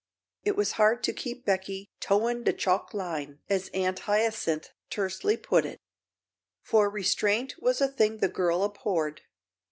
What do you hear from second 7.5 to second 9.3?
was a thing the girl abhorred.